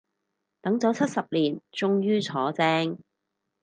[0.61, 2.97] 等咗七十年終於坐正